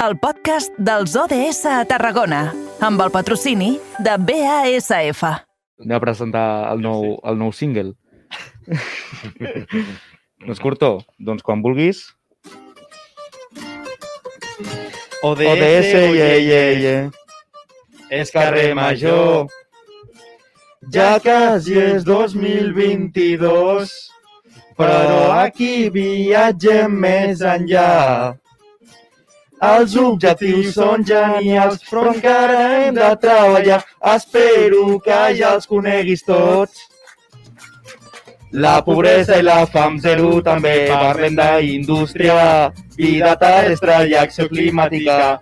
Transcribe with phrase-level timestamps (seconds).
[0.00, 5.20] el podcast dels ODS a Tarragona, amb el patrocini de BASF.
[5.84, 7.92] Anem a presentar el nou, el nou single.
[10.46, 10.90] doncs, Curto,
[11.20, 12.06] doncs quan vulguis.
[15.20, 17.10] ODS, ODS, yeah, yeah, yeah.
[18.08, 19.50] és carrer Major.
[20.88, 23.92] Ja quasi és 2022,
[24.80, 28.38] però aquí viatgem més enllà.
[29.60, 33.82] Els objectius són genials, però encara hem de treballar.
[34.14, 36.86] Espero que ja els coneguis tots.
[38.52, 45.38] La pobresa i la fam zero també parlem d'indústria, vida terrestre i acció climàtica.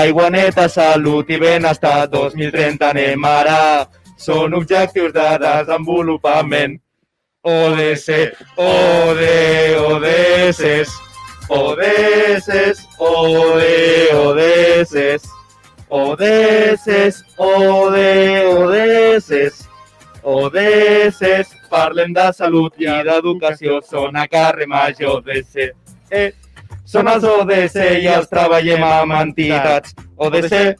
[0.00, 3.86] Aigua neta, salut i benestar, 2030 anem ara.
[4.16, 6.80] Són objectius de desenvolupament.
[7.46, 8.08] ODS,
[8.56, 9.20] OD,
[9.78, 10.96] ODS,
[11.48, 12.48] ODS,
[12.98, 13.62] OD,
[14.12, 15.22] ODS,
[15.88, 17.96] ODS, OD,
[18.50, 19.68] ODS,
[20.22, 25.68] ODS, parlem de salut i d'educació, són a carrer major DC.
[26.10, 26.32] Eh,
[26.84, 29.94] són els ODS i els treballem amb entitats.
[30.16, 30.74] ODS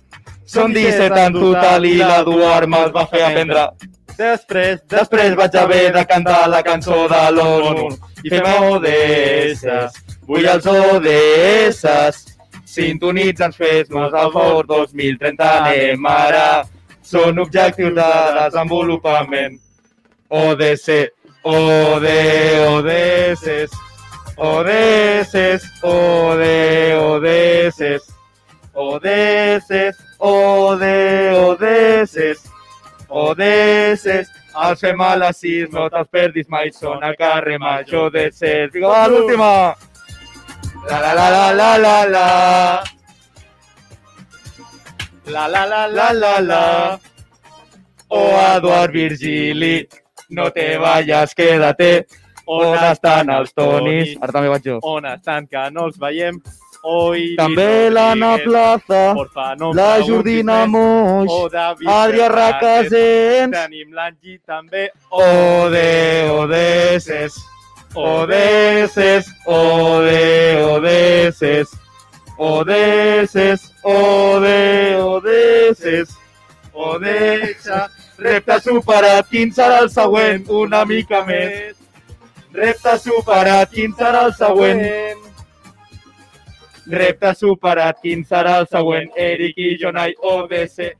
[0.51, 3.69] són 17 en total i l'Eduard me'ls va fer aprendre.
[4.17, 7.89] Després, després vaig haver de cantar la cançó de l'ONU
[8.25, 10.06] i fem ODS.
[10.27, 12.25] Vull els ODS.
[12.67, 16.49] Sintonitza'ns, fes-nos el fort 2030 anem ara.
[17.07, 19.61] Són objectius de desenvolupament.
[20.29, 20.89] ODS,
[21.47, 22.07] OD,
[22.75, 23.77] ODS.
[24.37, 26.43] ODS, OD,
[27.01, 27.81] ODS,
[28.75, 29.71] ODS,
[30.19, 30.85] OD,
[31.33, 32.43] ODS,
[33.09, 34.07] ODS,
[34.67, 38.69] els fem a les 6, no te'ls perdis mai, són al carrer major de ser.
[38.75, 39.53] Vinga, va, l'última!
[40.89, 42.85] La la la la la la la.
[45.27, 47.01] La la la la la la.
[48.09, 49.89] Oh, Eduard Virgili,
[50.29, 52.07] no te vayas, quédate.
[52.47, 54.13] On estan els tonis?
[54.23, 54.77] Ara també vaig jo.
[54.87, 56.39] on estan, que no els veiem.
[56.87, 60.61] Oi, També l'Anna Plaza, Porfa, no la Jordina.
[60.71, 62.29] Moix, O David Adrià.
[62.31, 64.85] Racasens, Tenim l'Angi també.
[65.11, 65.75] OD,
[66.39, 67.11] ODS,
[67.97, 70.09] ODS, OD,
[70.69, 71.73] ODS,
[72.37, 74.47] ODS, OD,
[75.01, 76.11] ODS,
[76.75, 77.69] ODS,
[78.19, 80.45] repte superat, quin serà el següent?
[80.53, 81.73] Una mica més.
[82.53, 84.85] Repte superat, quin serà el següent?
[86.93, 89.09] Repte superat, quin serà el següent?
[89.17, 90.93] Eric i Jonai, ODC,